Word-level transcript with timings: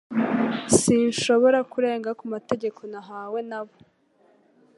Sinshobora 0.79 1.59
kurenga 1.71 2.09
kumategeko 2.19 2.79
nahawe 2.91 3.39
na 3.49 3.61
bo 3.67 3.75